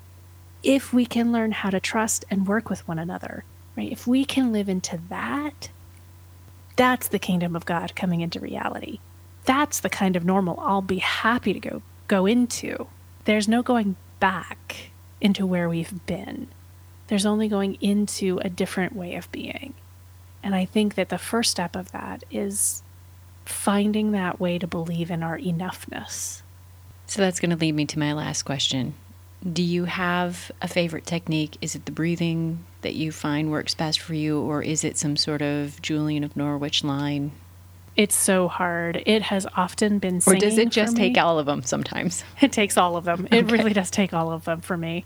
If 0.63 0.95
we 0.95 1.05
can 1.05 1.33
learn 1.33 1.53
how 1.53 1.69
to 1.69 1.81
trust 1.81 2.25
and 2.31 2.49
work 2.49 2.71
with 2.71 2.89
one 2.89 2.99
another, 2.99 3.45
right? 3.77 3.93
If 3.93 4.07
we 4.07 4.25
can 4.25 4.53
live 4.53 4.71
into 4.71 4.99
that, 5.11 5.69
that's 6.77 7.09
the 7.09 7.19
kingdom 7.19 7.55
of 7.55 7.67
God 7.67 7.95
coming 7.95 8.23
into 8.23 8.41
reality. 8.41 9.01
That's 9.45 9.81
the 9.81 9.91
kind 9.91 10.17
of 10.17 10.25
normal 10.25 10.59
I'll 10.61 10.81
be 10.81 10.99
happy 10.99 11.53
to 11.53 11.61
go 11.61 11.83
go 12.09 12.25
into. 12.25 12.87
There's 13.25 13.49
no 13.49 13.63
going 13.63 13.97
back 14.19 14.93
into 15.21 15.47
where 15.47 15.69
we've 15.69 16.05
been. 16.07 16.49
There's 17.09 17.27
only 17.27 17.49
going 17.49 17.77
into 17.81 18.39
a 18.43 18.49
different 18.49 18.95
way 18.95 19.15
of 19.15 19.31
being. 19.31 19.75
And 20.43 20.55
I 20.55 20.65
think 20.65 20.95
that 20.95 21.09
the 21.09 21.19
first 21.19 21.51
step 21.51 21.77
of 21.77 21.93
that 21.93 22.25
is 22.31 22.83
finding 23.45 24.13
that 24.13 24.41
way 24.41 24.59
to 24.59 24.67
believe 24.67 25.11
in 25.11 25.23
our 25.23 25.39
enoughness. 25.39 26.43
So 27.07 27.21
that's 27.21 27.41
going 27.41 27.51
to 27.51 27.57
lead 27.57 27.75
me 27.75 27.85
to 27.87 27.99
my 27.99 28.13
last 28.13 28.43
question. 28.43 28.95
Do 29.53 29.63
you 29.63 29.85
have 29.85 30.51
a 30.63 30.69
favorite 30.69 31.05
technique? 31.05 31.59
Is 31.61 31.75
it 31.75 31.85
the 31.85 31.93
breathing 31.93 32.65
that 32.81 32.95
you 32.95 33.13
find 33.13 33.51
works 33.51 33.75
best 33.75 34.01
for 34.01 34.15
you, 34.15 34.41
or 34.41 34.63
is 34.63 34.85
it 34.85 34.97
some 34.97 35.17
sort 35.17 35.43
of 35.43 35.81
Julian 35.83 36.25
of 36.25 36.37
Norwich 36.37 36.83
line? 36.83 37.33
It's 37.97 38.17
so 38.17 38.49
hard. 38.49 39.03
It 39.07 39.23
has 39.23 39.47
often 39.57 39.99
been 39.99 40.21
Or 40.27 40.35
does 40.35 40.59
it 40.59 40.71
just 40.71 40.97
take 40.97 41.17
all 41.17 41.39
of 41.39 41.47
them 41.47 41.63
sometimes? 41.63 42.25
It 42.41 42.53
takes 42.53 42.77
all 42.77 42.97
of 42.97 43.05
them. 43.05 43.27
Okay. 43.27 43.39
It 43.39 43.51
really 43.51 43.73
does 43.73 43.91
take 43.91 44.13
all 44.13 44.33
of 44.33 44.45
them 44.45 44.61
for 44.61 44.77
me. 44.77 45.05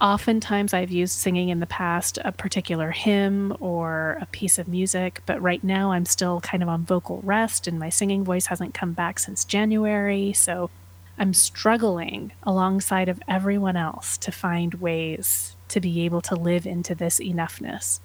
Oftentimes, 0.00 0.72
I've 0.72 0.92
used 0.92 1.14
singing 1.14 1.48
in 1.48 1.60
the 1.60 1.66
past 1.66 2.18
a 2.24 2.30
particular 2.30 2.92
hymn 2.92 3.56
or 3.58 4.16
a 4.20 4.26
piece 4.26 4.58
of 4.58 4.68
music, 4.68 5.22
but 5.26 5.42
right 5.42 5.62
now 5.62 5.90
I'm 5.90 6.06
still 6.06 6.40
kind 6.40 6.62
of 6.62 6.68
on 6.68 6.84
vocal 6.84 7.20
rest 7.24 7.66
and 7.66 7.78
my 7.78 7.88
singing 7.88 8.24
voice 8.24 8.46
hasn't 8.46 8.74
come 8.74 8.92
back 8.92 9.18
since 9.18 9.44
January. 9.44 10.32
So 10.32 10.70
I'm 11.18 11.34
struggling 11.34 12.32
alongside 12.44 13.08
of 13.08 13.20
everyone 13.26 13.76
else 13.76 14.16
to 14.18 14.30
find 14.30 14.74
ways 14.74 15.56
to 15.68 15.80
be 15.80 16.04
able 16.04 16.20
to 16.22 16.36
live 16.36 16.64
into 16.64 16.94
this 16.94 17.18
enoughness. 17.18 17.98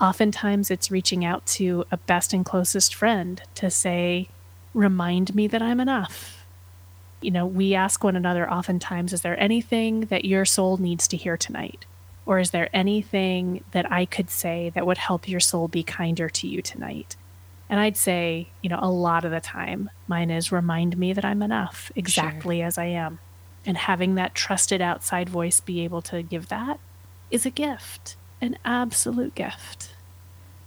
Oftentimes, 0.00 0.70
it's 0.70 0.90
reaching 0.90 1.24
out 1.24 1.44
to 1.46 1.84
a 1.90 1.96
best 1.96 2.32
and 2.32 2.44
closest 2.44 2.94
friend 2.94 3.42
to 3.56 3.70
say, 3.70 4.28
Remind 4.74 5.34
me 5.34 5.46
that 5.48 5.62
I'm 5.62 5.80
enough 5.80 6.38
you 7.20 7.30
know, 7.30 7.46
we 7.46 7.74
ask 7.74 8.04
one 8.04 8.16
another 8.16 8.50
oftentimes, 8.50 9.12
is 9.12 9.22
there 9.22 9.38
anything 9.40 10.02
that 10.02 10.24
your 10.24 10.44
soul 10.44 10.76
needs 10.76 11.08
to 11.08 11.16
hear 11.16 11.36
tonight? 11.36 11.84
Or 12.26 12.38
is 12.38 12.50
there 12.50 12.68
anything 12.72 13.64
that 13.72 13.90
I 13.90 14.04
could 14.04 14.30
say 14.30 14.70
that 14.74 14.86
would 14.86 14.98
help 14.98 15.28
your 15.28 15.40
soul 15.40 15.66
be 15.66 15.82
kinder 15.82 16.28
to 16.28 16.46
you 16.46 16.62
tonight? 16.62 17.16
And 17.68 17.80
I'd 17.80 17.96
say, 17.96 18.48
you 18.62 18.70
know, 18.70 18.78
a 18.80 18.90
lot 18.90 19.24
of 19.24 19.30
the 19.30 19.40
time, 19.40 19.90
mine 20.06 20.30
is 20.30 20.52
remind 20.52 20.96
me 20.96 21.12
that 21.12 21.24
I'm 21.24 21.42
enough 21.42 21.90
exactly 21.96 22.58
sure. 22.58 22.66
as 22.66 22.78
I 22.78 22.86
am. 22.86 23.18
And 23.66 23.76
having 23.76 24.14
that 24.14 24.34
trusted 24.34 24.80
outside 24.80 25.28
voice 25.28 25.60
be 25.60 25.84
able 25.84 26.02
to 26.02 26.22
give 26.22 26.48
that 26.48 26.78
is 27.30 27.44
a 27.44 27.50
gift, 27.50 28.16
an 28.40 28.58
absolute 28.64 29.34
gift. 29.34 29.90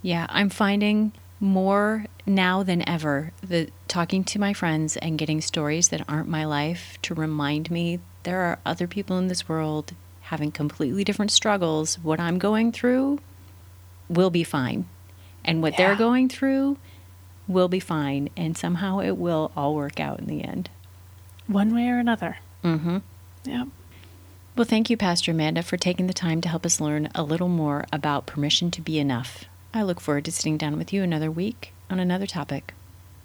Yeah, 0.01 0.25
I'm 0.29 0.49
finding 0.49 1.13
more 1.39 2.05
now 2.25 2.61
than 2.61 2.87
ever 2.87 3.31
the 3.41 3.69
talking 3.87 4.23
to 4.23 4.39
my 4.39 4.53
friends 4.53 4.95
and 4.97 5.17
getting 5.17 5.41
stories 5.41 5.89
that 5.89 6.07
aren't 6.07 6.29
my 6.29 6.45
life 6.45 6.97
to 7.01 7.15
remind 7.15 7.71
me 7.71 7.99
there 8.23 8.41
are 8.41 8.59
other 8.63 8.87
people 8.87 9.17
in 9.17 9.27
this 9.27 9.49
world 9.49 9.93
having 10.21 10.51
completely 10.51 11.03
different 11.03 11.31
struggles. 11.31 11.97
What 11.99 12.19
i'm 12.19 12.37
going 12.37 12.71
through 12.71 13.19
will 14.07 14.29
be 14.29 14.43
fine. 14.43 14.87
And 15.43 15.63
what 15.63 15.73
yeah. 15.73 15.77
they're 15.77 15.95
going 15.95 16.29
through 16.29 16.77
will 17.47 17.67
be 17.67 17.79
fine. 17.79 18.29
And 18.37 18.55
somehow 18.55 18.99
it 18.99 19.17
will 19.17 19.51
all 19.57 19.73
work 19.73 19.99
out 19.99 20.19
in 20.19 20.27
the 20.27 20.43
end. 20.43 20.69
One 21.47 21.73
way 21.73 21.87
or 21.89 21.97
another. 21.97 22.37
Mm-hmm. 22.63 22.99
Yeah 23.45 23.65
well 24.55 24.65
thank 24.65 24.89
you 24.89 24.97
pastor 24.97 25.31
amanda 25.31 25.63
for 25.63 25.77
taking 25.77 26.07
the 26.07 26.13
time 26.13 26.41
to 26.41 26.49
help 26.49 26.65
us 26.65 26.81
learn 26.81 27.09
a 27.15 27.23
little 27.23 27.49
more 27.49 27.85
about 27.91 28.25
permission 28.25 28.71
to 28.71 28.81
be 28.81 28.99
enough 28.99 29.45
I 29.73 29.83
look 29.83 30.01
forward 30.01 30.25
to 30.25 30.31
sitting 30.31 30.57
down 30.57 30.77
with 30.77 30.91
you 30.91 31.01
another 31.01 31.31
week 31.31 31.73
on 31.89 31.99
another 31.99 32.27
topic. 32.27 32.73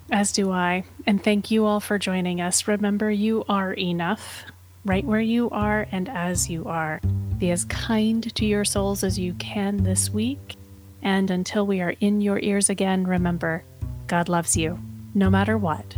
As 0.09 0.31
do 0.31 0.51
I. 0.51 0.85
And 1.05 1.21
thank 1.21 1.51
you 1.51 1.65
all 1.65 1.81
for 1.81 1.99
joining 1.99 2.39
us. 2.39 2.67
Remember, 2.67 3.11
you 3.11 3.43
are 3.49 3.73
enough, 3.73 4.45
right 4.85 5.03
where 5.03 5.19
you 5.19 5.49
are 5.49 5.87
and 5.91 6.07
as 6.07 6.49
you 6.49 6.65
are. 6.65 7.01
Be 7.37 7.51
as 7.51 7.65
kind 7.65 8.33
to 8.35 8.45
your 8.45 8.63
souls 8.63 9.03
as 9.03 9.19
you 9.19 9.33
can 9.33 9.83
this 9.83 10.09
week. 10.09 10.55
And 11.01 11.29
until 11.29 11.67
we 11.67 11.81
are 11.81 11.95
in 11.99 12.21
your 12.21 12.39
ears 12.39 12.69
again, 12.69 13.05
remember, 13.05 13.63
God 14.07 14.29
loves 14.29 14.55
you, 14.55 14.79
no 15.13 15.29
matter 15.29 15.57
what. 15.57 15.97